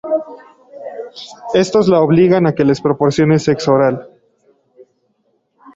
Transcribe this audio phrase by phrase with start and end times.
[1.53, 3.95] Estos la obligan a que les proporcione sexo oral.